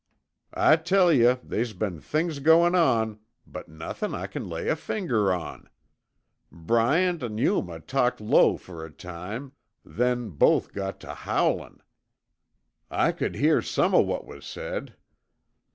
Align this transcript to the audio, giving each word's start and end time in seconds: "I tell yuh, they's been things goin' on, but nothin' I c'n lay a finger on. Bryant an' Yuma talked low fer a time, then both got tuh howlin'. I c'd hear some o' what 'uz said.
"I 0.55 0.77
tell 0.77 1.13
yuh, 1.13 1.39
they's 1.43 1.73
been 1.73 2.01
things 2.01 2.39
goin' 2.39 2.73
on, 2.73 3.19
but 3.45 3.69
nothin' 3.69 4.15
I 4.15 4.25
c'n 4.25 4.49
lay 4.49 4.67
a 4.67 4.75
finger 4.75 5.31
on. 5.31 5.69
Bryant 6.51 7.21
an' 7.21 7.37
Yuma 7.37 7.81
talked 7.81 8.19
low 8.19 8.57
fer 8.57 8.83
a 8.83 8.89
time, 8.91 9.51
then 9.85 10.31
both 10.31 10.73
got 10.73 10.99
tuh 11.01 11.13
howlin'. 11.13 11.83
I 12.89 13.11
c'd 13.13 13.35
hear 13.35 13.61
some 13.61 13.93
o' 13.93 13.99
what 14.01 14.25
'uz 14.27 14.41
said. 14.43 14.95